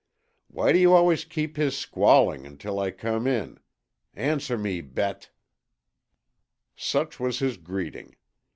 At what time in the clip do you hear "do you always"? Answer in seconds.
0.71-1.25